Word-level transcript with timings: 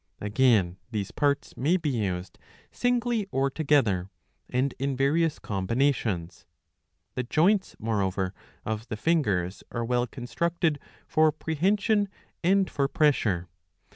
Again 0.19 0.77
these 0.89 1.11
parts 1.11 1.55
may 1.55 1.77
be 1.77 1.91
used 1.91 2.39
singly 2.71 3.27
or 3.29 3.51
together, 3.51 4.09
and 4.49 4.73
in 4.79 4.97
various 4.97 5.37
combinations. 5.37 6.47
The 7.13 7.21
joints, 7.21 7.75
moreover, 7.77 8.33
of 8.65 8.87
the 8.87 8.97
fingers 8.97 9.63
are 9.71 9.85
well 9.85 10.07
constructed 10.07 10.79
for 11.05 11.31
prehension 11.31 12.09
and 12.43 12.67
for 12.67 12.87
pressure. 12.87 13.47